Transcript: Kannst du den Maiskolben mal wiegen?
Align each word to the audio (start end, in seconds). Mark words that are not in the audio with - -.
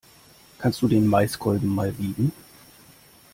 Kannst 0.57 0.81
du 0.81 0.87
den 0.87 1.05
Maiskolben 1.05 1.69
mal 1.69 1.95
wiegen? 1.99 2.31